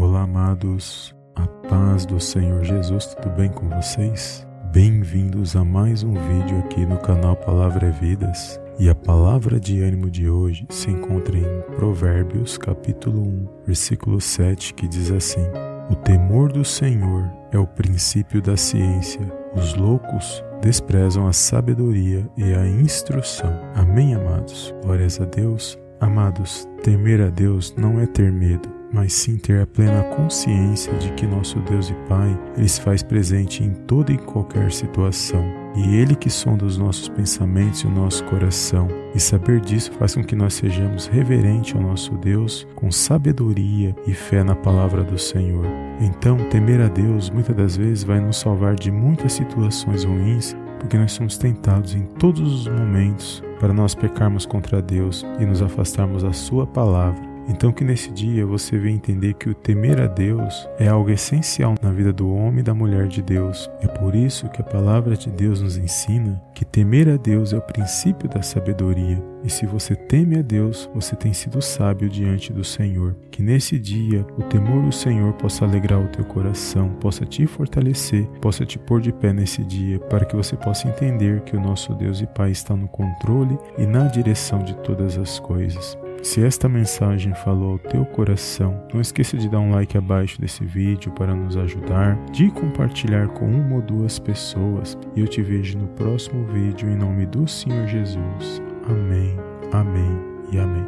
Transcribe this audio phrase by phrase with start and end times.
[0.00, 4.46] Olá, amados, a paz do Senhor Jesus, tudo bem com vocês?
[4.72, 8.58] Bem-vindos a mais um vídeo aqui no canal Palavra é Vidas.
[8.78, 11.44] E a palavra de ânimo de hoje se encontra em
[11.76, 15.46] Provérbios, capítulo 1, versículo 7, que diz assim:
[15.90, 19.20] O temor do Senhor é o princípio da ciência.
[19.54, 23.52] Os loucos desprezam a sabedoria e a instrução.
[23.74, 24.74] Amém, amados?
[24.82, 25.78] Glórias a Deus.
[26.00, 31.12] Amados, temer a Deus não é ter medo mas sim ter a plena consciência de
[31.12, 35.44] que nosso Deus e Pai, Ele se faz presente em toda e qualquer situação.
[35.76, 38.88] E Ele que sonda os nossos pensamentos e o nosso coração.
[39.14, 44.12] E saber disso faz com que nós sejamos reverentes ao nosso Deus, com sabedoria e
[44.12, 45.64] fé na palavra do Senhor.
[46.00, 50.96] Então, temer a Deus muitas das vezes vai nos salvar de muitas situações ruins, porque
[50.96, 56.22] nós somos tentados em todos os momentos para nós pecarmos contra Deus e nos afastarmos
[56.22, 57.29] da Sua palavra.
[57.50, 61.74] Então que nesse dia você venha entender que o temer a Deus é algo essencial
[61.82, 63.68] na vida do homem e da mulher de Deus.
[63.80, 67.58] É por isso que a palavra de Deus nos ensina que temer a Deus é
[67.58, 69.20] o princípio da sabedoria.
[69.42, 73.16] E se você teme a Deus, você tem sido sábio diante do Senhor.
[73.30, 78.26] Que nesse dia o temor do Senhor possa alegrar o teu coração, possa te fortalecer,
[78.40, 81.94] possa te pôr de pé nesse dia, para que você possa entender que o nosso
[81.94, 85.98] Deus e Pai está no controle e na direção de todas as coisas.
[86.22, 90.64] Se esta mensagem falou ao teu coração, não esqueça de dar um like abaixo desse
[90.64, 94.98] vídeo para nos ajudar, de compartilhar com uma ou duas pessoas.
[95.16, 98.60] E eu te vejo no próximo vídeo em nome do Senhor Jesus.
[98.86, 99.34] Amém,
[99.72, 100.20] amém
[100.52, 100.79] e amém.